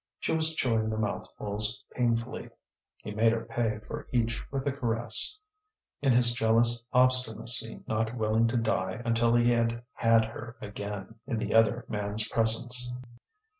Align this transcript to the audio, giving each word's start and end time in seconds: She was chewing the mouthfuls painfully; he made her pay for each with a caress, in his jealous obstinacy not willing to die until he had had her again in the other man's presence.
She 0.19 0.31
was 0.33 0.55
chewing 0.55 0.89
the 0.89 0.97
mouthfuls 0.97 1.85
painfully; 1.93 2.49
he 3.03 3.11
made 3.11 3.33
her 3.33 3.45
pay 3.45 3.77
for 3.85 4.07
each 4.11 4.41
with 4.51 4.67
a 4.67 4.71
caress, 4.71 5.37
in 6.01 6.11
his 6.11 6.33
jealous 6.33 6.81
obstinacy 6.91 7.83
not 7.85 8.15
willing 8.17 8.47
to 8.47 8.57
die 8.57 9.03
until 9.05 9.35
he 9.35 9.51
had 9.51 9.83
had 9.93 10.25
her 10.25 10.57
again 10.59 11.19
in 11.27 11.37
the 11.37 11.53
other 11.53 11.85
man's 11.87 12.27
presence. 12.27 12.95